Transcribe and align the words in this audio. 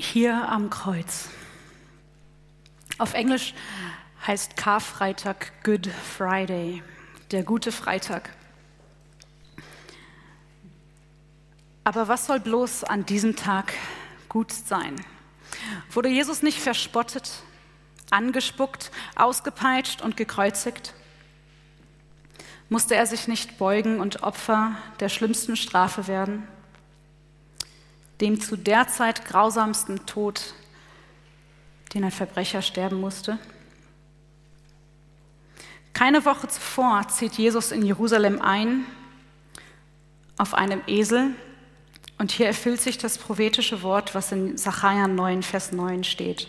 Hier 0.00 0.48
am 0.48 0.70
Kreuz. 0.70 1.28
Auf 2.98 3.14
Englisch 3.14 3.52
heißt 4.24 4.56
Karfreitag 4.56 5.64
Good 5.64 5.88
Friday, 5.88 6.84
der 7.32 7.42
gute 7.42 7.72
Freitag. 7.72 8.30
Aber 11.82 12.06
was 12.06 12.26
soll 12.26 12.38
bloß 12.38 12.84
an 12.84 13.06
diesem 13.06 13.34
Tag 13.34 13.72
gut 14.28 14.52
sein? 14.52 14.94
Wurde 15.90 16.10
Jesus 16.10 16.42
nicht 16.42 16.60
verspottet, 16.60 17.42
angespuckt, 18.12 18.92
ausgepeitscht 19.16 20.00
und 20.00 20.16
gekreuzigt? 20.16 20.94
Musste 22.68 22.94
er 22.94 23.06
sich 23.06 23.26
nicht 23.26 23.58
beugen 23.58 23.98
und 23.98 24.22
Opfer 24.22 24.76
der 25.00 25.08
schlimmsten 25.08 25.56
Strafe 25.56 26.06
werden? 26.06 26.46
Dem 28.20 28.40
zu 28.40 28.56
der 28.56 28.88
Zeit 28.88 29.24
grausamsten 29.24 30.06
Tod, 30.06 30.54
den 31.94 32.04
ein 32.04 32.10
Verbrecher 32.10 32.62
sterben 32.62 33.00
musste? 33.00 33.38
Keine 35.92 36.24
Woche 36.24 36.48
zuvor 36.48 37.06
zieht 37.08 37.34
Jesus 37.34 37.72
in 37.72 37.84
Jerusalem 37.84 38.40
ein 38.40 38.84
auf 40.36 40.54
einem 40.54 40.80
Esel 40.86 41.34
und 42.18 42.32
hier 42.32 42.46
erfüllt 42.46 42.80
sich 42.80 42.98
das 42.98 43.18
prophetische 43.18 43.82
Wort, 43.82 44.14
was 44.14 44.32
in 44.32 44.56
Sacharja 44.56 45.08
9, 45.08 45.42
Vers 45.42 45.72
9 45.72 46.04
steht. 46.04 46.48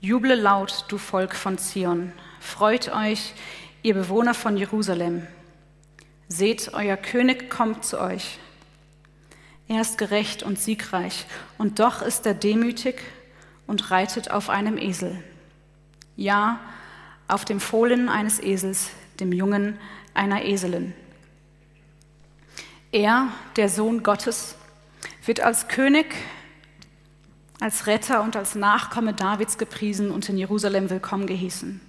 Juble 0.00 0.36
laut, 0.36 0.84
du 0.88 0.98
Volk 0.98 1.34
von 1.34 1.58
Zion, 1.58 2.12
freut 2.40 2.88
euch, 2.94 3.34
ihr 3.82 3.94
Bewohner 3.94 4.34
von 4.34 4.56
Jerusalem. 4.56 5.26
Seht, 6.28 6.72
euer 6.74 6.96
König 6.96 7.50
kommt 7.50 7.84
zu 7.84 8.00
euch. 8.00 8.38
Er 9.68 9.82
ist 9.82 9.98
gerecht 9.98 10.42
und 10.42 10.58
siegreich, 10.58 11.26
und 11.58 11.78
doch 11.78 12.00
ist 12.00 12.24
er 12.24 12.32
demütig 12.32 13.02
und 13.66 13.90
reitet 13.90 14.30
auf 14.30 14.48
einem 14.48 14.78
Esel. 14.78 15.22
Ja, 16.16 16.58
auf 17.28 17.44
dem 17.44 17.60
Fohlen 17.60 18.08
eines 18.08 18.42
Esels, 18.42 18.90
dem 19.20 19.30
Jungen 19.30 19.78
einer 20.14 20.42
Eselin. 20.44 20.94
Er, 22.90 23.28
der 23.56 23.68
Sohn 23.68 24.02
Gottes, 24.02 24.54
wird 25.26 25.40
als 25.40 25.68
König, 25.68 26.14
als 27.60 27.86
Retter 27.86 28.22
und 28.22 28.36
als 28.36 28.54
Nachkomme 28.54 29.12
Davids 29.12 29.58
gepriesen 29.58 30.10
und 30.10 30.26
in 30.30 30.38
Jerusalem 30.38 30.88
willkommen 30.88 31.26
gehießen. 31.26 31.82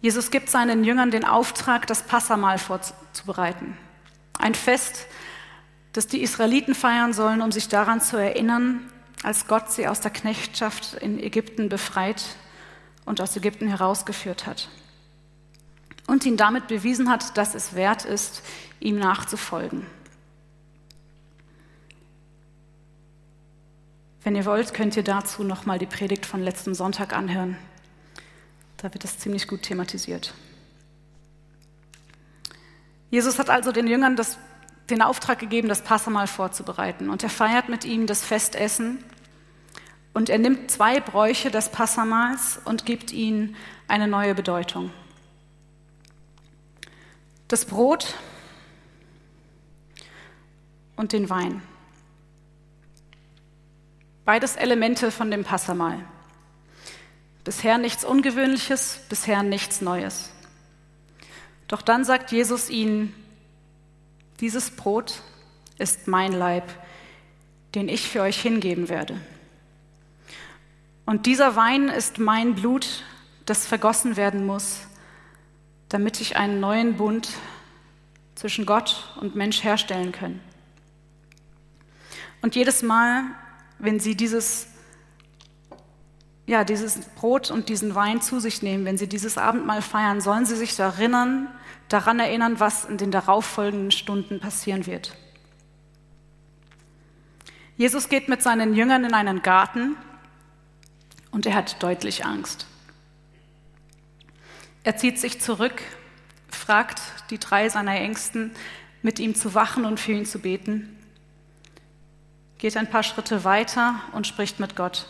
Jesus 0.00 0.30
gibt 0.30 0.48
seinen 0.48 0.84
Jüngern 0.84 1.10
den 1.10 1.26
Auftrag, 1.26 1.86
das 1.86 2.02
Passamal 2.04 2.58
vorzubereiten. 2.58 3.76
Ein 4.38 4.54
Fest, 4.54 5.06
das 5.92 6.06
die 6.06 6.22
Israeliten 6.22 6.74
feiern 6.74 7.12
sollen, 7.12 7.40
um 7.40 7.52
sich 7.52 7.68
daran 7.68 8.00
zu 8.00 8.16
erinnern, 8.16 8.80
als 9.22 9.46
Gott 9.46 9.70
sie 9.72 9.88
aus 9.88 10.00
der 10.00 10.10
Knechtschaft 10.10 10.94
in 10.94 11.18
Ägypten 11.18 11.68
befreit 11.68 12.22
und 13.04 13.20
aus 13.20 13.36
Ägypten 13.36 13.68
herausgeführt 13.68 14.46
hat. 14.46 14.68
Und 16.06 16.24
ihn 16.26 16.36
damit 16.36 16.68
bewiesen 16.68 17.10
hat, 17.10 17.36
dass 17.36 17.54
es 17.54 17.74
wert 17.74 18.04
ist, 18.04 18.42
ihm 18.78 18.98
nachzufolgen. 18.98 19.86
Wenn 24.22 24.36
ihr 24.36 24.44
wollt, 24.44 24.74
könnt 24.74 24.96
ihr 24.96 25.04
dazu 25.04 25.44
nochmal 25.44 25.78
die 25.78 25.86
Predigt 25.86 26.26
von 26.26 26.42
letzten 26.42 26.74
Sonntag 26.74 27.16
anhören. 27.16 27.56
Da 28.76 28.92
wird 28.92 29.04
es 29.04 29.18
ziemlich 29.18 29.46
gut 29.48 29.62
thematisiert. 29.62 30.34
Jesus 33.10 33.38
hat 33.38 33.50
also 33.50 33.72
den 33.72 33.86
Jüngern 33.86 34.16
das, 34.16 34.38
den 34.90 35.02
Auftrag 35.02 35.38
gegeben, 35.38 35.68
das 35.68 35.82
Passamal 35.82 36.26
vorzubereiten. 36.26 37.10
Und 37.10 37.22
er 37.22 37.30
feiert 37.30 37.68
mit 37.68 37.84
ihm 37.84 38.06
das 38.06 38.24
Festessen. 38.24 39.04
Und 40.12 40.28
er 40.30 40.38
nimmt 40.38 40.70
zwei 40.70 41.00
Bräuche 41.00 41.50
des 41.50 41.68
Passamals 41.68 42.58
und 42.64 42.86
gibt 42.86 43.12
ihnen 43.12 43.56
eine 43.88 44.08
neue 44.08 44.34
Bedeutung. 44.34 44.90
Das 47.48 47.64
Brot 47.64 48.14
und 50.96 51.12
den 51.12 51.30
Wein. 51.30 51.62
Beides 54.24 54.56
Elemente 54.56 55.12
von 55.12 55.30
dem 55.30 55.44
Passamal. 55.44 56.04
Bisher 57.44 57.78
nichts 57.78 58.04
Ungewöhnliches, 58.04 58.98
bisher 59.08 59.44
nichts 59.44 59.80
Neues. 59.80 60.32
Doch 61.68 61.82
dann 61.82 62.04
sagt 62.04 62.32
Jesus 62.32 62.70
ihnen, 62.70 63.14
dieses 64.40 64.70
Brot 64.70 65.22
ist 65.78 66.06
mein 66.08 66.32
Leib, 66.32 66.64
den 67.74 67.88
ich 67.88 68.08
für 68.08 68.22
euch 68.22 68.40
hingeben 68.40 68.88
werde. 68.88 69.20
Und 71.04 71.26
dieser 71.26 71.56
Wein 71.56 71.88
ist 71.88 72.18
mein 72.18 72.54
Blut, 72.54 73.04
das 73.44 73.66
vergossen 73.66 74.16
werden 74.16 74.44
muss, 74.44 74.80
damit 75.88 76.20
ich 76.20 76.36
einen 76.36 76.60
neuen 76.60 76.96
Bund 76.96 77.30
zwischen 78.34 78.66
Gott 78.66 79.12
und 79.20 79.36
Mensch 79.36 79.62
herstellen 79.62 80.12
kann. 80.12 80.40
Und 82.42 82.54
jedes 82.54 82.82
Mal, 82.82 83.24
wenn 83.78 84.00
sie 84.00 84.16
dieses 84.16 84.68
ja, 86.46 86.62
dieses 86.62 87.00
Brot 87.16 87.50
und 87.50 87.68
diesen 87.68 87.94
Wein 87.94 88.22
zu 88.22 88.38
sich 88.38 88.62
nehmen, 88.62 88.84
wenn 88.84 88.98
sie 88.98 89.08
dieses 89.08 89.36
Abendmahl 89.36 89.82
feiern, 89.82 90.20
sollen 90.20 90.46
sie 90.46 90.56
sich 90.56 90.78
erinnern, 90.78 91.48
daran 91.88 92.20
erinnern, 92.20 92.60
was 92.60 92.84
in 92.84 92.98
den 92.98 93.10
darauffolgenden 93.10 93.90
Stunden 93.90 94.38
passieren 94.38 94.86
wird. 94.86 95.16
Jesus 97.76 98.08
geht 98.08 98.28
mit 98.28 98.42
seinen 98.42 98.74
Jüngern 98.74 99.04
in 99.04 99.12
einen 99.12 99.42
Garten 99.42 99.96
und 101.30 101.46
er 101.46 101.54
hat 101.54 101.82
deutlich 101.82 102.24
Angst. 102.24 102.66
Er 104.84 104.96
zieht 104.96 105.18
sich 105.18 105.40
zurück, 105.40 105.82
fragt 106.48 107.02
die 107.30 107.38
drei 107.38 107.68
seiner 107.68 107.96
Ängsten, 107.96 108.52
mit 109.02 109.18
ihm 109.18 109.34
zu 109.34 109.54
wachen 109.54 109.84
und 109.84 110.00
für 110.00 110.12
ihn 110.12 110.26
zu 110.26 110.38
beten, 110.38 110.96
geht 112.58 112.76
ein 112.76 112.88
paar 112.88 113.02
Schritte 113.02 113.44
weiter 113.44 114.00
und 114.12 114.26
spricht 114.26 114.58
mit 114.60 114.76
Gott. 114.76 115.06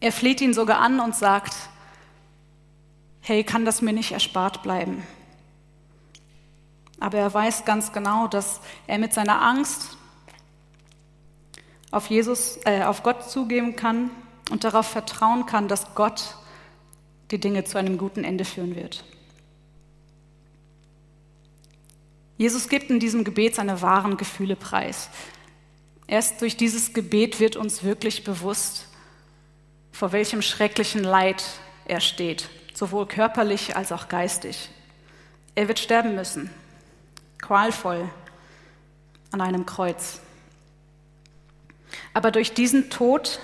Er 0.00 0.12
fleht 0.12 0.40
ihn 0.40 0.54
sogar 0.54 0.80
an 0.80 1.00
und 1.00 1.14
sagt, 1.16 1.54
hey, 3.20 3.44
kann 3.44 3.64
das 3.64 3.82
mir 3.82 3.92
nicht 3.92 4.12
erspart 4.12 4.62
bleiben? 4.62 5.02
Aber 7.00 7.18
er 7.18 7.32
weiß 7.32 7.64
ganz 7.64 7.92
genau, 7.92 8.26
dass 8.26 8.60
er 8.86 8.98
mit 8.98 9.12
seiner 9.12 9.42
Angst 9.42 9.96
auf, 11.90 12.08
Jesus, 12.08 12.58
äh, 12.64 12.82
auf 12.84 13.02
Gott 13.02 13.28
zugeben 13.28 13.76
kann 13.76 14.10
und 14.50 14.64
darauf 14.64 14.86
vertrauen 14.86 15.46
kann, 15.46 15.68
dass 15.68 15.94
Gott 15.94 16.36
die 17.30 17.38
Dinge 17.38 17.64
zu 17.64 17.78
einem 17.78 17.98
guten 17.98 18.24
Ende 18.24 18.44
führen 18.44 18.76
wird. 18.76 19.04
Jesus 22.38 22.68
gibt 22.68 22.90
in 22.90 23.00
diesem 23.00 23.24
Gebet 23.24 23.54
seine 23.54 23.80
wahren 23.80 24.16
Gefühle 24.16 24.56
preis. 24.56 25.08
Erst 26.06 26.42
durch 26.42 26.56
dieses 26.56 26.92
Gebet 26.92 27.40
wird 27.40 27.56
uns 27.56 27.82
wirklich 27.82 28.24
bewusst, 28.24 28.88
vor 29.96 30.12
welchem 30.12 30.42
schrecklichen 30.42 31.02
Leid 31.02 31.42
er 31.86 32.00
steht, 32.00 32.50
sowohl 32.74 33.08
körperlich 33.08 33.76
als 33.76 33.92
auch 33.92 34.08
geistig. 34.08 34.68
Er 35.54 35.68
wird 35.68 35.78
sterben 35.78 36.14
müssen, 36.14 36.50
qualvoll 37.40 38.06
an 39.30 39.40
einem 39.40 39.64
Kreuz. 39.64 40.20
Aber 42.12 42.30
durch 42.30 42.52
diesen 42.52 42.90
Tod 42.90 43.40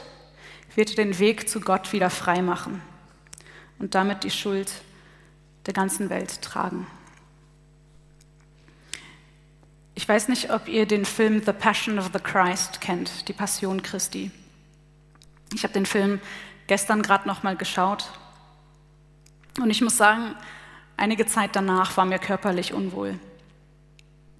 wird 0.74 0.90
er 0.90 0.96
den 0.96 1.18
Weg 1.18 1.48
zu 1.48 1.58
Gott 1.58 1.90
wieder 1.94 2.10
frei 2.10 2.42
machen 2.42 2.82
und 3.78 3.94
damit 3.94 4.22
die 4.22 4.30
Schuld 4.30 4.70
der 5.64 5.72
ganzen 5.72 6.10
Welt 6.10 6.42
tragen. 6.42 6.86
Ich 9.94 10.06
weiß 10.06 10.28
nicht, 10.28 10.52
ob 10.52 10.68
ihr 10.68 10.84
den 10.84 11.06
Film 11.06 11.42
The 11.42 11.52
Passion 11.52 11.98
of 11.98 12.10
the 12.12 12.20
Christ 12.20 12.82
kennt, 12.82 13.26
die 13.28 13.32
Passion 13.32 13.82
Christi. 13.82 14.30
Ich 15.54 15.64
habe 15.64 15.74
den 15.74 15.86
Film 15.86 16.20
gestern 16.66 17.02
gerade 17.02 17.28
noch 17.28 17.42
mal 17.42 17.56
geschaut 17.56 18.10
und 19.60 19.70
ich 19.70 19.80
muss 19.80 19.96
sagen, 19.96 20.34
einige 20.96 21.26
Zeit 21.26 21.54
danach 21.54 21.96
war 21.96 22.04
mir 22.04 22.18
körperlich 22.18 22.72
unwohl. 22.72 23.18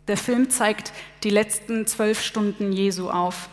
Der 0.09 0.17
Film 0.17 0.51
zeigt 0.51 0.93
die 1.23 1.31
letzten 1.31 1.87
zwölf 1.87 2.23
Stunden 2.23 2.73
Jesu 2.73 3.11
auf. 3.11 3.49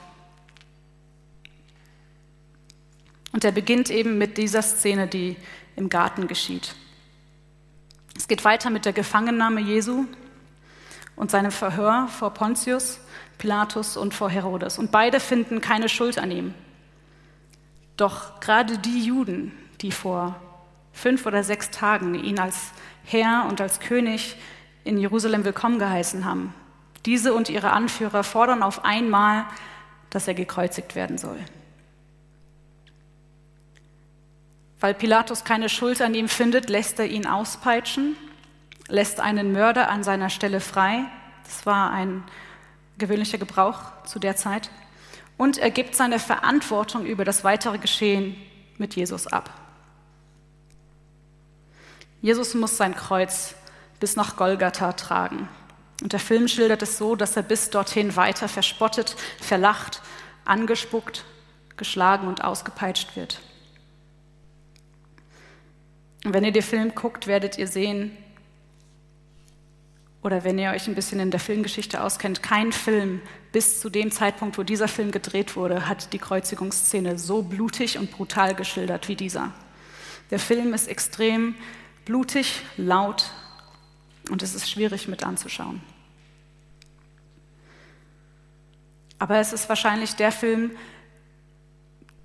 Und 3.32 3.44
er 3.44 3.52
beginnt 3.52 3.92
eben 3.92 4.18
mit 4.18 4.38
dieser 4.38 4.62
Szene, 4.62 5.08
die 5.08 5.36
im 5.76 5.90
Garten 5.90 6.28
geschieht. 6.28 6.76
Es 8.18 8.28
geht 8.28 8.44
weiter 8.44 8.70
mit 8.70 8.86
der 8.86 8.94
Gefangennahme 8.94 9.62
Jesu 9.62 10.06
und 11.16 11.30
seinem 11.30 11.52
Verhör 11.52 12.08
vor 12.08 12.34
Pontius, 12.34 13.00
Pilatus 13.38 13.96
und 13.96 14.14
vor 14.14 14.30
Herodes. 14.30 14.80
Und 14.80 14.92
beide 14.92 15.20
finden 15.20 15.62
keine 15.62 15.88
Schuld 15.88 16.18
an 16.18 16.32
ihm. 16.32 16.54
Doch 18.00 18.40
gerade 18.40 18.78
die 18.78 19.04
Juden, 19.04 19.52
die 19.82 19.92
vor 19.92 20.40
fünf 20.94 21.26
oder 21.26 21.44
sechs 21.44 21.70
Tagen 21.70 22.16
ihn 22.16 22.40
als 22.40 22.72
Herr 23.04 23.46
und 23.50 23.60
als 23.60 23.82
König 23.82 24.38
in 24.86 24.98
Jerusalem 24.98 25.44
willkommen 25.44 25.80
geheißen 25.80 26.24
haben, 26.24 26.54
Diese 27.06 27.34
und 27.34 27.50
ihre 27.50 27.72
Anführer 27.72 28.24
fordern 28.24 28.64
auf 28.64 28.86
einmal, 28.86 29.46
dass 30.12 30.30
er 30.30 30.34
gekreuzigt 30.34 30.96
werden 30.96 31.18
soll. 31.18 31.38
Weil 34.80 34.94
Pilatus 34.94 35.44
keine 35.44 35.68
Schuld 35.68 36.02
an 36.02 36.14
ihm 36.14 36.30
findet, 36.30 36.70
lässt 36.70 37.00
er 37.00 37.08
ihn 37.08 37.28
auspeitschen, 37.28 38.16
lässt 38.88 39.20
einen 39.20 39.52
Mörder 39.52 39.90
an 39.90 40.06
seiner 40.06 40.30
Stelle 40.30 40.62
frei. 40.62 41.04
Das 41.44 41.66
war 41.66 41.92
ein 41.92 42.24
gewöhnlicher 42.98 43.38
Gebrauch 43.38 43.82
zu 44.06 44.20
der 44.20 44.38
Zeit. 44.38 44.70
Und 45.40 45.58
er 45.58 45.72
gibt 45.72 45.96
seine 45.96 46.20
Verantwortung 46.20 47.06
über 47.06 47.24
das 47.24 47.46
weitere 47.46 47.78
Geschehen 47.78 48.36
mit 48.78 48.98
Jesus 48.98 49.26
ab. 49.26 49.50
Jesus 52.22 52.56
muss 52.56 52.76
sein 52.76 52.94
Kreuz 52.94 53.56
bis 54.02 54.18
nach 54.18 54.36
Golgatha 54.36 54.92
tragen. 54.92 55.48
Und 56.02 56.12
der 56.12 56.20
Film 56.20 56.50
schildert 56.50 56.82
es 56.82 56.98
so, 56.98 57.16
dass 57.16 57.38
er 57.38 57.44
bis 57.44 57.70
dorthin 57.70 58.18
weiter 58.18 58.50
verspottet, 58.50 59.16
verlacht, 59.40 60.02
angespuckt, 60.44 61.24
geschlagen 61.78 62.28
und 62.28 62.44
ausgepeitscht 62.44 63.16
wird. 63.16 63.40
Und 66.26 66.34
wenn 66.34 66.44
ihr 66.44 66.52
den 66.52 66.64
Film 66.64 66.94
guckt, 66.96 67.28
werdet 67.28 67.58
ihr 67.58 67.68
sehen, 67.68 68.12
oder 70.22 70.44
wenn 70.44 70.60
ihr 70.60 70.72
euch 70.72 70.88
ein 70.88 70.96
bisschen 70.96 71.20
in 71.20 71.32
der 71.32 71.40
Filmgeschichte 71.40 72.02
auskennt, 72.04 72.44
kein 72.44 72.72
Film 72.72 73.22
bis 73.52 73.80
zu 73.80 73.90
dem 73.90 74.12
Zeitpunkt, 74.12 74.58
wo 74.58 74.64
dieser 74.64 74.88
Film 74.88 75.12
gedreht 75.12 75.56
wurde, 75.56 75.88
hat 75.88 76.12
die 76.12 76.20
Kreuzigungsszene 76.20 77.18
so 77.18 77.42
blutig 77.42 77.98
und 77.98 78.12
brutal 78.12 78.54
geschildert 78.54 79.08
wie 79.08 79.16
dieser. 79.16 79.54
Der 80.30 80.40
Film 80.40 80.74
ist 80.74 80.88
extrem 80.88 81.56
blutig, 82.06 82.64
laut 82.76 83.32
und 84.30 84.44
es 84.44 84.54
ist 84.54 84.70
schwierig 84.70 85.08
mit 85.08 85.24
anzuschauen. 85.24 85.82
Aber 89.20 89.38
es 89.38 89.54
ist 89.54 89.68
wahrscheinlich 89.70 90.16
der 90.16 90.32
Film, 90.32 90.72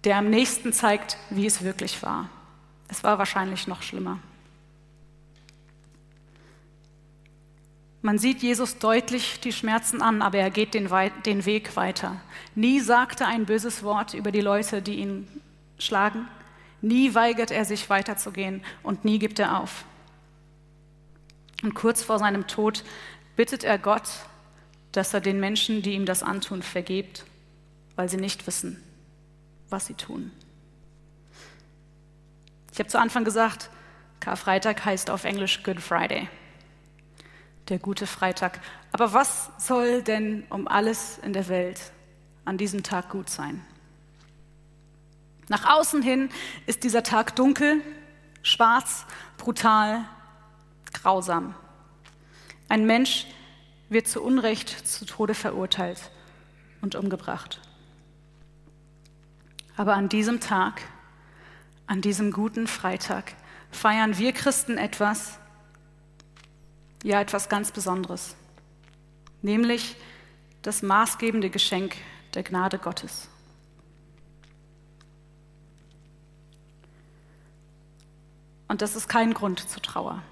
der 0.04 0.16
am 0.16 0.30
nächsten 0.30 0.72
zeigt, 0.72 1.16
wie 1.30 1.46
es 1.46 1.62
wirklich 1.62 2.02
war. 2.02 2.28
Es 2.88 3.02
war 3.02 3.18
wahrscheinlich 3.18 3.66
noch 3.66 3.82
schlimmer. 3.82 4.18
Man 8.04 8.18
sieht 8.18 8.42
Jesus 8.42 8.76
deutlich 8.76 9.40
die 9.40 9.50
Schmerzen 9.50 10.02
an, 10.02 10.20
aber 10.20 10.36
er 10.36 10.50
geht 10.50 10.74
den, 10.74 10.90
den, 11.24 11.46
Weg 11.46 11.74
weiter. 11.74 12.20
Nie 12.54 12.80
sagte 12.80 13.24
ein 13.24 13.46
böses 13.46 13.82
Wort 13.82 14.12
über 14.12 14.30
die 14.30 14.42
Leute, 14.42 14.82
die 14.82 14.96
ihn 14.96 15.26
schlagen. 15.78 16.28
Nie 16.82 17.14
weigert 17.14 17.50
er 17.50 17.64
sich 17.64 17.88
weiterzugehen 17.88 18.62
und 18.82 19.06
nie 19.06 19.18
gibt 19.18 19.38
er 19.38 19.58
auf. 19.58 19.86
Und 21.62 21.72
kurz 21.72 22.02
vor 22.02 22.18
seinem 22.18 22.46
Tod 22.46 22.84
bittet 23.36 23.64
er 23.64 23.78
Gott, 23.78 24.10
dass 24.92 25.14
er 25.14 25.22
den 25.22 25.40
Menschen, 25.40 25.80
die 25.80 25.94
ihm 25.94 26.04
das 26.04 26.22
antun, 26.22 26.62
vergibt, 26.62 27.24
weil 27.96 28.10
sie 28.10 28.18
nicht 28.18 28.46
wissen, 28.46 28.82
was 29.70 29.86
sie 29.86 29.94
tun. 29.94 30.30
Ich 32.70 32.78
habe 32.78 32.90
zu 32.90 33.00
Anfang 33.00 33.24
gesagt, 33.24 33.70
Karfreitag 34.20 34.84
heißt 34.84 35.08
auf 35.08 35.24
Englisch 35.24 35.62
Good 35.62 35.80
Friday, 35.80 36.28
der 37.68 37.78
gute 37.78 38.06
Freitag. 38.06 38.60
Aber 38.92 39.12
was 39.12 39.50
soll 39.58 40.02
denn 40.02 40.44
um 40.50 40.68
alles 40.68 41.18
in 41.18 41.32
der 41.32 41.48
Welt 41.48 41.80
an 42.44 42.58
diesem 42.58 42.82
Tag 42.82 43.08
gut 43.10 43.30
sein? 43.30 43.64
Nach 45.48 45.76
außen 45.76 46.02
hin 46.02 46.30
ist 46.66 46.84
dieser 46.84 47.02
Tag 47.02 47.36
dunkel, 47.36 47.82
schwarz, 48.42 49.04
brutal, 49.36 50.04
grausam. 50.92 51.54
Ein 52.68 52.86
Mensch 52.86 53.26
wird 53.88 54.08
zu 54.08 54.22
Unrecht 54.22 54.68
zu 54.86 55.04
Tode 55.04 55.34
verurteilt 55.34 56.10
und 56.80 56.94
umgebracht. 56.94 57.60
Aber 59.76 59.94
an 59.94 60.08
diesem 60.08 60.40
Tag, 60.40 60.80
an 61.86 62.00
diesem 62.00 62.32
guten 62.32 62.66
Freitag, 62.66 63.34
feiern 63.70 64.16
wir 64.18 64.32
Christen 64.32 64.78
etwas, 64.78 65.38
ja 67.04 67.20
etwas 67.20 67.48
ganz 67.48 67.70
Besonderes, 67.70 68.34
nämlich 69.42 69.94
das 70.62 70.82
maßgebende 70.82 71.50
Geschenk 71.50 71.94
der 72.34 72.42
Gnade 72.42 72.78
Gottes. 72.78 73.28
Und 78.66 78.82
das 78.82 78.96
ist 78.96 79.08
kein 79.08 79.34
Grund 79.34 79.60
zur 79.60 79.82
Trauer. 79.82 80.22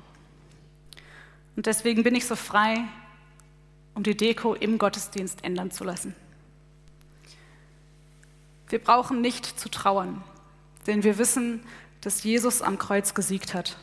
Und 1.54 1.66
deswegen 1.66 2.02
bin 2.02 2.14
ich 2.14 2.26
so 2.26 2.34
frei, 2.34 2.82
um 3.94 4.02
die 4.02 4.16
Deko 4.16 4.54
im 4.54 4.78
Gottesdienst 4.78 5.44
ändern 5.44 5.70
zu 5.70 5.84
lassen. 5.84 6.16
Wir 8.69 8.82
brauchen 8.82 9.20
nicht 9.20 9.60
zu 9.60 9.69
trauern, 9.69 10.24
denn 10.86 11.04
wir 11.04 11.19
wissen, 11.19 11.62
dass 12.00 12.24
Jesus 12.24 12.62
am 12.62 12.78
Kreuz 12.78 13.12
gesiegt 13.12 13.52
hat. 13.52 13.76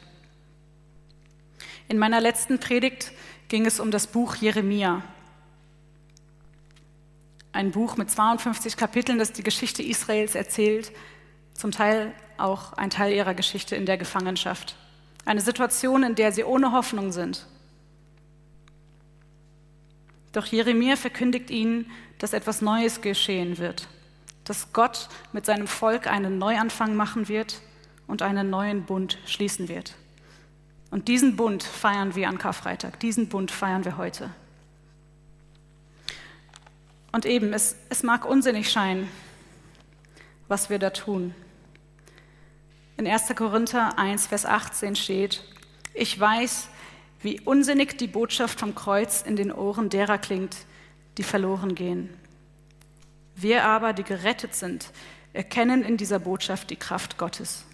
In 1.90 1.98
meiner 1.98 2.22
letzten 2.22 2.60
Predigt 2.60 3.12
ging 3.48 3.66
es 3.66 3.80
um 3.80 3.90
das 3.90 4.06
Buch 4.06 4.36
Jeremia. 4.36 5.02
Ein 7.52 7.72
Buch 7.72 7.98
mit 7.98 8.12
52 8.12 8.78
Kapiteln, 8.78 9.18
das 9.18 9.34
die 9.34 9.42
Geschichte 9.42 9.82
Israels 9.82 10.36
erzählt, 10.36 10.92
zum 11.56 11.72
Teil 11.72 12.14
auch 12.38 12.74
ein 12.74 12.92
Teil 12.92 13.12
ihrer 13.12 13.34
Geschichte 13.34 13.76
in 13.76 13.88
der 13.88 13.98
Gefangenschaft. 13.98 14.76
Eine 15.26 15.42
Situation, 15.42 16.04
in 16.04 16.14
der 16.14 16.32
sie 16.32 16.44
ohne 16.44 16.74
Hoffnung 16.74 17.12
sind. 17.12 17.48
Doch 20.32 20.46
Jeremia 20.46 20.96
verkündigt 20.96 21.50
ihnen, 21.50 21.90
dass 22.20 22.34
etwas 22.34 22.62
Neues 22.62 23.02
geschehen 23.02 23.58
wird, 23.58 23.88
dass 24.44 24.74
Gott 24.74 25.10
mit 25.34 25.48
seinem 25.48 25.68
Volk 25.68 26.06
einen 26.06 26.38
Neuanfang 26.38 26.96
machen 26.96 27.28
wird 27.30 27.62
und 28.06 28.22
einen 28.22 28.52
neuen 28.52 28.84
Bund 28.84 29.18
schließen 29.26 29.68
wird. 29.70 29.96
Und 30.92 31.08
diesen 31.08 31.36
Bund 31.36 31.64
feiern 31.64 32.16
wir 32.16 32.30
an 32.30 32.38
Karfreitag, 32.38 33.00
diesen 33.00 33.30
Bund 33.30 33.52
feiern 33.52 33.86
wir 33.86 33.98
heute. 33.98 34.32
Und 37.12 37.26
eben, 37.26 37.54
es, 37.54 37.76
es 37.90 38.04
mag 38.04 38.26
unsinnig 38.26 38.72
scheinen, 38.72 39.10
was 40.48 40.70
wir 40.70 40.80
da 40.80 40.90
tun. 40.90 41.34
In 42.98 43.08
1. 43.08 43.34
Korinther 43.36 43.98
1, 43.98 44.28
Vers 44.28 44.46
18 44.46 44.96
steht, 44.96 45.44
ich 45.94 46.20
weiß, 46.20 46.70
wie 47.22 47.40
unsinnig 47.40 47.98
die 47.98 48.08
Botschaft 48.08 48.60
vom 48.60 48.76
Kreuz 48.76 49.22
in 49.22 49.36
den 49.36 49.52
Ohren 49.52 49.90
derer 49.90 50.18
klingt, 50.18 50.56
die 51.18 51.24
verloren 51.24 51.76
gehen. 51.76 52.10
Wir 53.36 53.66
aber, 53.66 53.94
die 53.94 54.04
gerettet 54.04 54.56
sind, 54.56 54.92
erkennen 55.34 55.84
in 55.84 55.98
dieser 55.98 56.20
Botschaft 56.20 56.70
die 56.70 56.76
Kraft 56.76 57.18
Gottes. 57.18 57.66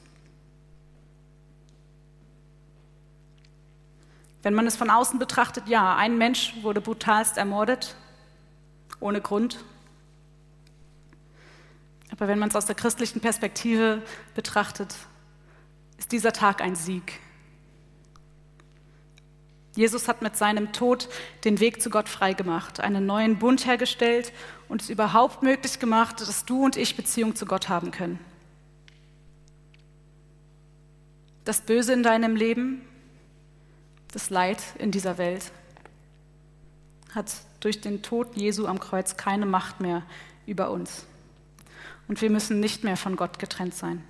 Wenn 4.46 4.54
man 4.54 4.68
es 4.68 4.76
von 4.76 4.92
außen 4.92 5.18
betrachtet, 5.18 5.68
ja, 5.68 5.96
ein 5.96 6.20
Mensch 6.20 6.54
wurde 6.62 6.80
brutalst 6.80 7.36
ermordet, 7.36 7.96
ohne 9.00 9.20
Grund. 9.20 9.66
Aber 12.12 12.28
wenn 12.28 12.38
man 12.38 12.50
es 12.50 12.56
aus 12.56 12.68
der 12.68 12.76
christlichen 12.76 13.22
Perspektive 13.22 14.04
betrachtet, 14.36 14.94
ist 15.98 16.12
dieser 16.12 16.32
Tag 16.32 16.62
ein 16.62 16.76
Sieg. 16.76 17.20
Jesus 19.76 20.08
hat 20.08 20.22
mit 20.22 20.38
seinem 20.38 20.74
Tod 20.74 21.10
den 21.44 21.60
Weg 21.60 21.82
zu 21.82 21.90
Gott 21.90 22.08
freigemacht, 22.08 22.80
einen 22.80 23.08
neuen 23.08 23.40
Bund 23.40 23.66
hergestellt 23.66 24.32
und 24.70 24.84
es 24.84 24.92
überhaupt 24.92 25.42
möglich 25.42 25.80
gemacht, 25.80 26.22
dass 26.22 26.46
du 26.46 26.64
und 26.64 26.78
ich 26.78 26.96
Beziehung 26.96 27.36
zu 27.36 27.48
Gott 27.48 27.68
haben 27.68 27.90
können. 27.90 28.20
Das 31.46 31.62
Böse 31.62 31.94
in 31.94 32.04
deinem 32.04 32.36
Leben, 32.36 32.88
das 34.16 34.30
Leid 34.30 34.64
in 34.80 34.92
dieser 34.92 35.18
Welt 35.18 35.52
hat 37.14 37.34
durch 37.60 37.82
den 37.82 38.02
Tod 38.02 38.38
Jesu 38.38 38.66
am 38.66 38.80
Kreuz 38.80 39.18
keine 39.18 39.46
Macht 39.46 39.82
mehr 39.82 40.04
über 40.46 40.72
uns. 40.72 41.06
Und 42.08 42.22
wir 42.22 42.30
müssen 42.30 42.62
nicht 42.62 42.86
mehr 42.86 42.96
von 42.96 43.18
Gott 43.18 43.40
getrennt 43.40 43.76
sein. 43.76 44.02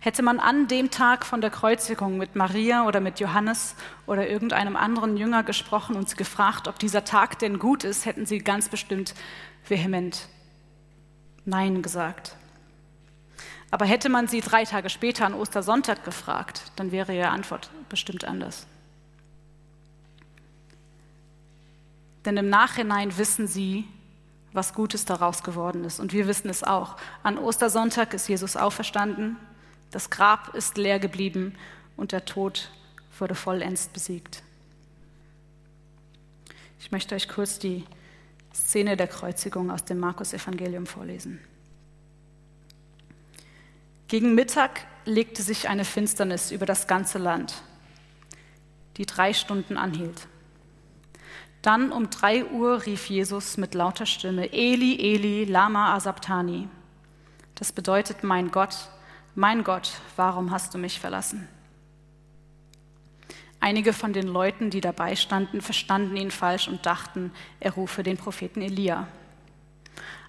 Hätte 0.00 0.22
man 0.22 0.38
an 0.38 0.68
dem 0.68 0.90
Tag 0.90 1.24
von 1.24 1.40
der 1.40 1.48
Kreuzigung 1.48 2.18
mit 2.18 2.36
Maria 2.36 2.86
oder 2.86 3.00
mit 3.00 3.18
Johannes 3.18 3.74
oder 4.06 4.28
irgendeinem 4.28 4.76
anderen 4.76 5.16
Jünger 5.16 5.42
gesprochen 5.42 5.96
und 5.96 6.10
sie 6.10 6.16
gefragt, 6.16 6.68
ob 6.68 6.78
dieser 6.78 7.04
Tag 7.04 7.38
denn 7.38 7.58
gut 7.58 7.82
ist, 7.82 8.04
hätten 8.04 8.26
sie 8.26 8.40
ganz 8.40 8.68
bestimmt 8.68 9.14
vehement 9.66 10.28
Nein 11.46 11.80
gesagt. 11.80 12.36
Aber 13.70 13.84
hätte 13.84 14.08
man 14.08 14.28
sie 14.28 14.40
drei 14.40 14.64
Tage 14.64 14.90
später 14.90 15.26
an 15.26 15.34
Ostersonntag 15.34 16.04
gefragt, 16.04 16.70
dann 16.76 16.92
wäre 16.92 17.14
ihre 17.14 17.28
Antwort 17.28 17.70
bestimmt 17.88 18.24
anders. 18.24 18.66
Denn 22.24 22.36
im 22.36 22.48
Nachhinein 22.48 23.16
wissen 23.18 23.46
sie, 23.46 23.84
was 24.52 24.72
Gutes 24.72 25.04
daraus 25.04 25.42
geworden 25.42 25.84
ist. 25.84 26.00
Und 26.00 26.12
wir 26.12 26.26
wissen 26.26 26.48
es 26.48 26.64
auch. 26.64 26.96
An 27.22 27.38
Ostersonntag 27.38 28.14
ist 28.14 28.28
Jesus 28.28 28.56
auferstanden 28.56 29.36
das 29.90 30.10
Grab 30.10 30.54
ist 30.54 30.76
leer 30.76 30.98
geblieben 30.98 31.54
und 31.96 32.12
der 32.12 32.24
Tod 32.24 32.70
wurde 33.18 33.34
vollends 33.34 33.88
besiegt. 33.88 34.42
Ich 36.80 36.92
möchte 36.92 37.14
euch 37.14 37.28
kurz 37.28 37.58
die 37.58 37.84
Szene 38.54 38.96
der 38.96 39.08
Kreuzigung 39.08 39.70
aus 39.70 39.84
dem 39.84 39.98
Markus-Evangelium 39.98 40.86
vorlesen. 40.86 41.40
Gegen 44.08 44.36
Mittag 44.36 44.86
legte 45.04 45.42
sich 45.42 45.68
eine 45.68 45.84
Finsternis 45.84 46.52
über 46.52 46.64
das 46.64 46.86
ganze 46.86 47.18
Land, 47.18 47.54
die 48.96 49.06
drei 49.06 49.32
Stunden 49.32 49.76
anhielt. 49.76 50.28
Dann 51.62 51.90
um 51.90 52.10
drei 52.10 52.44
Uhr 52.44 52.86
rief 52.86 53.06
Jesus 53.08 53.56
mit 53.56 53.74
lauter 53.74 54.06
Stimme, 54.06 54.52
Eli, 54.52 55.00
Eli, 55.00 55.44
lama 55.44 55.94
asabtani. 55.94 56.68
Das 57.56 57.72
bedeutet, 57.72 58.22
mein 58.22 58.52
Gott, 58.52 58.76
mein 59.34 59.64
Gott, 59.64 59.90
warum 60.14 60.52
hast 60.52 60.72
du 60.72 60.78
mich 60.78 61.00
verlassen? 61.00 61.48
Einige 63.58 63.92
von 63.92 64.12
den 64.12 64.28
Leuten, 64.28 64.70
die 64.70 64.80
dabei 64.80 65.16
standen, 65.16 65.60
verstanden 65.60 66.16
ihn 66.16 66.30
falsch 66.30 66.68
und 66.68 66.86
dachten, 66.86 67.32
er 67.58 67.72
rufe 67.72 68.04
den 68.04 68.16
Propheten 68.16 68.62
Elia. 68.62 69.08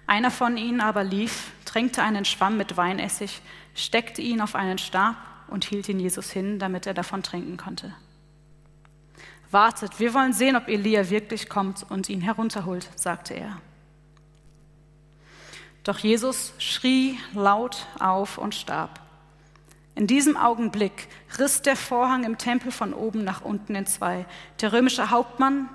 Einer 0.08 0.30
von 0.30 0.56
ihnen 0.56 0.80
aber 0.80 1.04
lief, 1.04 1.52
tränkte 1.66 2.02
einen 2.02 2.24
Schwamm 2.24 2.56
mit 2.56 2.76
Weinessig, 2.76 3.42
steckte 3.78 4.22
ihn 4.22 4.40
auf 4.40 4.54
einen 4.54 4.78
Stab 4.78 5.16
und 5.48 5.64
hielt 5.64 5.88
ihn 5.88 6.00
Jesus 6.00 6.30
hin, 6.30 6.58
damit 6.58 6.86
er 6.86 6.94
davon 6.94 7.22
trinken 7.22 7.56
konnte. 7.56 7.94
Wartet, 9.50 9.98
wir 9.98 10.12
wollen 10.12 10.34
sehen, 10.34 10.56
ob 10.56 10.68
Elia 10.68 11.08
wirklich 11.08 11.48
kommt 11.48 11.86
und 11.88 12.08
ihn 12.10 12.20
herunterholt, 12.20 12.88
sagte 12.96 13.34
er. 13.34 13.60
Doch 15.84 15.98
Jesus 15.98 16.52
schrie 16.58 17.18
laut 17.32 17.86
auf 17.98 18.36
und 18.36 18.54
starb. 18.54 19.00
In 19.94 20.06
diesem 20.06 20.36
Augenblick 20.36 21.08
riss 21.38 21.62
der 21.62 21.76
Vorhang 21.76 22.24
im 22.24 22.36
Tempel 22.36 22.70
von 22.70 22.92
oben 22.92 23.24
nach 23.24 23.40
unten 23.40 23.74
in 23.74 23.86
zwei. 23.86 24.26
Der 24.60 24.72
römische 24.72 25.10
Hauptmann, 25.10 25.68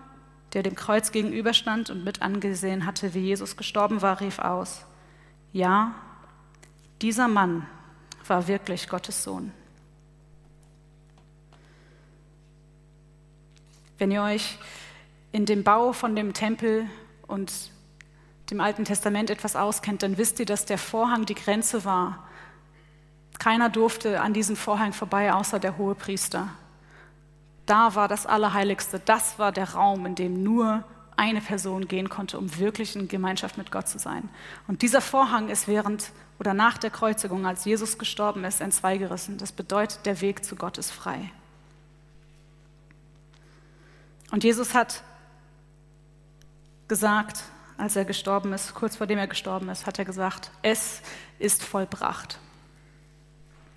der 0.54 0.62
dem 0.62 0.76
Kreuz 0.76 1.12
gegenüberstand 1.12 1.90
und 1.90 2.04
mit 2.04 2.22
angesehen 2.22 2.86
hatte, 2.86 3.16
wie 3.16 3.22
Jesus 3.22 3.58
gestorben 3.58 4.04
war, 4.04 4.22
rief 4.22 4.38
aus, 4.38 4.86
ja, 5.52 5.96
dieser 7.02 7.28
Mann 7.28 7.66
war 8.28 8.48
wirklich 8.48 8.90
Gottes 8.90 9.24
Sohn. 9.24 9.52
Wenn 13.98 14.12
ihr 14.12 14.24
euch 14.24 14.58
in 15.32 15.46
dem 15.46 15.64
Bau 15.64 15.94
von 15.94 16.16
dem 16.16 16.34
Tempel 16.34 16.88
und 17.28 17.52
dem 18.50 18.60
Alten 18.60 18.86
Testament 18.86 19.30
etwas 19.30 19.56
auskennt, 19.56 20.04
dann 20.04 20.18
wisst 20.18 20.40
ihr, 20.40 20.46
dass 20.46 20.66
der 20.66 20.78
Vorhang 20.78 21.26
die 21.26 21.36
Grenze 21.36 21.86
war 21.86 22.28
keiner 23.44 23.70
durfte 23.70 24.22
an 24.22 24.34
diesem 24.34 24.56
Vorhang 24.56 24.94
vorbei, 24.94 25.34
außer 25.34 25.60
der 25.60 25.78
hohe 25.78 25.96
Priester. 25.96 26.48
Da 27.66 27.96
war 27.96 28.08
das 28.08 28.26
Allerheiligste. 28.26 29.00
Das 29.00 29.40
war 29.40 29.52
der 29.52 29.74
Raum, 29.74 30.06
in 30.06 30.16
dem 30.16 30.44
nur 30.44 30.84
eine 31.18 31.42
Person 31.42 31.88
gehen 31.88 32.10
konnte, 32.10 32.38
um 32.38 32.58
wirklich 32.60 32.96
in 32.96 33.08
Gemeinschaft 33.08 33.58
mit 33.58 33.72
Gott 33.72 33.88
zu 33.88 34.00
sein. 34.00 34.30
Und 34.68 34.82
dieser 34.82 35.02
Vorhang 35.02 35.50
ist 35.50 35.68
während 35.68 36.12
oder 36.40 36.54
nach 36.54 36.78
der 36.78 36.90
Kreuzigung, 36.90 37.46
als 37.46 37.66
Jesus 37.66 37.98
gestorben 37.98 38.44
ist, 38.44 38.60
entzweigerissen. 38.60 39.38
Das 39.38 39.52
bedeutet, 39.52 40.06
der 40.06 40.20
Weg 40.22 40.44
zu 40.44 40.56
Gott 40.56 40.78
ist 40.78 40.92
frei. 40.92 41.32
Und 44.32 44.44
Jesus 44.44 44.74
hat 44.74 45.04
gesagt, 46.88 47.44
als 47.78 47.96
er 47.96 48.06
gestorben 48.06 48.52
ist, 48.54 48.74
kurz 48.74 48.96
vor 48.96 49.08
dem 49.08 49.20
er 49.20 49.28
gestorben 49.28 49.70
ist, 49.70 49.86
hat 49.86 50.00
er 50.00 50.06
gesagt, 50.06 50.52
es 50.64 51.02
ist 51.40 51.64
vollbracht. 51.64 52.40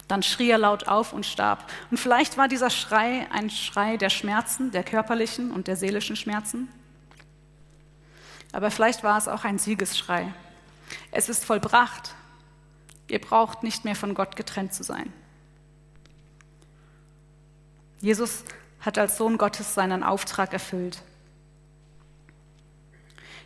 Dann 0.09 0.23
schrie 0.23 0.51
er 0.51 0.59
laut 0.59 0.87
auf 0.89 1.13
und 1.13 1.27
starb. 1.27 1.71
Und 1.91 1.99
vielleicht 1.99 2.39
war 2.39 2.49
dieser 2.49 2.71
Schrei 2.71 3.27
ein 3.33 3.51
Schrei 3.51 3.97
der 3.97 4.11
Schmerzen, 4.11 4.71
der 4.71 4.85
körperlichen 4.85 5.51
und 5.51 5.67
der 5.67 5.77
seelischen 5.77 6.17
Schmerzen. 6.17 6.69
Aber 8.53 8.71
vielleicht 8.71 9.03
war 9.03 9.19
es 9.19 9.29
auch 9.29 9.45
ein 9.45 9.59
Siegesschrei. 9.59 10.33
Es 11.11 11.29
ist 11.29 11.45
vollbracht. 11.45 12.15
Ihr 13.09 13.21
braucht 13.21 13.63
nicht 13.63 13.85
mehr 13.85 13.97
von 13.97 14.15
Gott 14.15 14.37
getrennt 14.37 14.75
zu 14.75 14.83
sein. 14.83 15.13
Jesus 18.01 18.45
hat 18.81 18.99
als 18.99 19.17
Sohn 19.17 19.39
Gottes 19.39 19.75
seinen 19.75 20.03
Auftrag 20.03 20.53
erfüllt. 20.53 21.03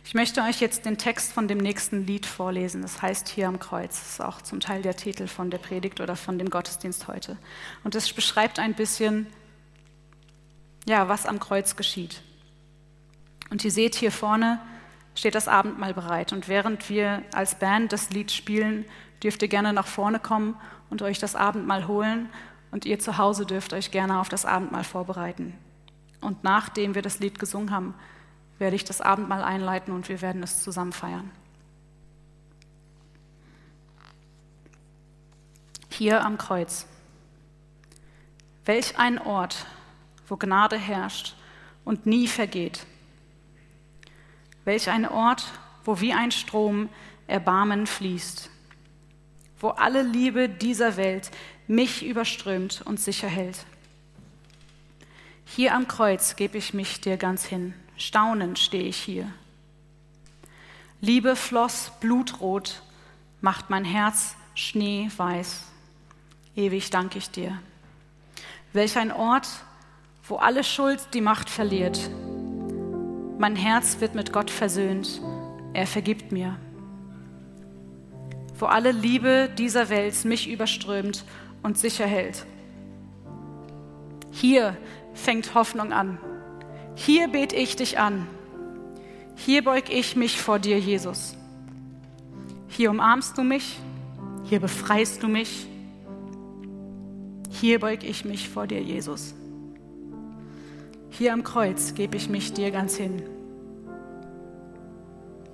Ich 0.03 0.13
möchte 0.15 0.41
euch 0.41 0.59
jetzt 0.59 0.85
den 0.85 0.97
Text 0.97 1.31
von 1.31 1.47
dem 1.47 1.59
nächsten 1.59 2.05
Lied 2.05 2.25
vorlesen. 2.25 2.81
Das 2.81 3.01
heißt 3.01 3.29
hier 3.29 3.47
am 3.47 3.59
Kreuz. 3.59 3.99
Das 3.99 4.09
ist 4.13 4.21
auch 4.21 4.41
zum 4.41 4.59
Teil 4.59 4.81
der 4.81 4.95
Titel 4.95 5.27
von 5.27 5.51
der 5.51 5.59
Predigt 5.59 6.01
oder 6.01 6.15
von 6.15 6.37
dem 6.39 6.49
Gottesdienst 6.49 7.07
heute. 7.07 7.37
Und 7.83 7.95
es 7.95 8.11
beschreibt 8.11 8.59
ein 8.59 8.73
bisschen, 8.73 9.27
ja, 10.87 11.07
was 11.07 11.25
am 11.25 11.39
Kreuz 11.39 11.75
geschieht. 11.75 12.21
Und 13.51 13.63
ihr 13.63 13.71
seht 13.71 13.95
hier 13.95 14.11
vorne 14.11 14.59
steht 15.15 15.35
das 15.35 15.47
Abendmahl 15.47 15.93
bereit. 15.93 16.33
Und 16.33 16.47
während 16.47 16.89
wir 16.89 17.23
als 17.33 17.55
Band 17.55 17.91
das 17.91 18.09
Lied 18.11 18.31
spielen, 18.31 18.85
dürft 19.23 19.41
ihr 19.41 19.47
gerne 19.47 19.73
nach 19.73 19.87
vorne 19.87 20.19
kommen 20.19 20.55
und 20.89 21.01
euch 21.01 21.19
das 21.19 21.35
Abendmahl 21.35 21.87
holen. 21.87 22.29
Und 22.71 22.85
ihr 22.85 22.99
zu 22.99 23.17
Hause 23.17 23.45
dürft 23.45 23.73
euch 23.73 23.91
gerne 23.91 24.19
auf 24.19 24.29
das 24.29 24.45
Abendmahl 24.45 24.83
vorbereiten. 24.83 25.53
Und 26.21 26.43
nachdem 26.43 26.95
wir 26.95 27.01
das 27.01 27.19
Lied 27.19 27.39
gesungen 27.39 27.71
haben, 27.71 27.93
werde 28.59 28.75
ich 28.75 28.85
das 28.85 29.01
Abendmahl 29.01 29.43
einleiten 29.43 29.93
und 29.93 30.07
wir 30.07 30.21
werden 30.21 30.43
es 30.43 30.61
zusammen 30.61 30.93
feiern. 30.93 31.31
Hier 35.89 36.23
am 36.23 36.37
Kreuz. 36.37 36.85
Welch 38.65 38.97
ein 38.97 39.19
Ort, 39.19 39.65
wo 40.27 40.37
Gnade 40.37 40.77
herrscht 40.77 41.35
und 41.83 42.05
nie 42.05 42.27
vergeht. 42.27 42.85
Welch 44.65 44.89
ein 44.89 45.07
Ort, 45.07 45.45
wo 45.83 45.99
wie 45.99 46.13
ein 46.13 46.31
Strom 46.31 46.89
Erbarmen 47.27 47.87
fließt. 47.87 48.49
Wo 49.59 49.69
alle 49.69 50.03
Liebe 50.03 50.49
dieser 50.49 50.97
Welt 50.97 51.31
mich 51.67 52.05
überströmt 52.05 52.81
und 52.85 52.99
sicher 52.99 53.27
hält. 53.27 53.65
Hier 55.45 55.75
am 55.75 55.87
Kreuz 55.87 56.35
gebe 56.35 56.57
ich 56.57 56.73
mich 56.73 57.01
dir 57.01 57.17
ganz 57.17 57.45
hin. 57.45 57.73
Staunend 57.97 58.59
stehe 58.59 58.83
ich 58.83 58.97
hier. 58.97 59.31
Liebe 61.01 61.35
floss 61.35 61.91
blutrot, 61.99 62.81
macht 63.41 63.69
mein 63.69 63.85
Herz 63.85 64.35
schneeweiß. 64.55 65.63
Ewig 66.55 66.89
danke 66.89 67.17
ich 67.17 67.29
dir. 67.31 67.59
Welch 68.73 68.97
ein 68.97 69.11
Ort, 69.11 69.47
wo 70.27 70.37
alle 70.37 70.63
Schuld 70.63 70.99
die 71.13 71.21
Macht 71.21 71.49
verliert. 71.49 72.09
Mein 73.41 73.55
Herz 73.55 73.99
wird 74.01 74.13
mit 74.13 74.31
Gott 74.31 74.51
versöhnt, 74.51 75.19
er 75.73 75.87
vergibt 75.87 76.31
mir. 76.31 76.57
Wo 78.59 78.67
alle 78.67 78.91
Liebe 78.91 79.49
dieser 79.57 79.89
Welt 79.89 80.25
mich 80.25 80.47
überströmt 80.47 81.25
und 81.63 81.75
sicher 81.75 82.05
hält. 82.05 82.45
Hier 84.29 84.77
fängt 85.15 85.55
Hoffnung 85.55 85.91
an. 85.91 86.19
Hier 86.93 87.29
bete 87.29 87.55
ich 87.55 87.75
dich 87.75 87.97
an. 87.97 88.27
Hier 89.35 89.63
beug 89.63 89.85
ich 89.89 90.15
mich 90.15 90.39
vor 90.39 90.59
dir, 90.59 90.77
Jesus. 90.77 91.35
Hier 92.67 92.91
umarmst 92.91 93.39
du 93.39 93.41
mich. 93.41 93.79
Hier 94.43 94.59
befreist 94.59 95.23
du 95.23 95.27
mich. 95.27 95.65
Hier 97.49 97.79
beug 97.79 98.03
ich 98.03 98.23
mich 98.23 98.49
vor 98.49 98.67
dir, 98.67 98.83
Jesus. 98.83 99.33
Hier 101.09 101.33
am 101.33 101.43
Kreuz 101.43 101.95
gebe 101.95 102.17
ich 102.17 102.29
mich 102.29 102.53
dir 102.53 102.69
ganz 102.69 102.95
hin. 102.97 103.23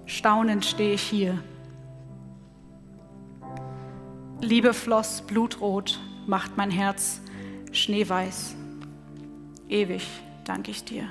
Staunend 0.08 0.66
stehe 0.66 0.94
ich 0.94 1.02
hier. 1.02 1.38
Liebe 4.40 4.74
floss 4.74 5.22
blutrot, 5.28 6.00
macht 6.26 6.56
mein 6.56 6.72
Herz 6.72 7.22
schneeweiß. 7.74 8.56
Ewig 9.68 10.08
danke 10.46 10.72
ich 10.72 10.86
dir. 10.86 11.10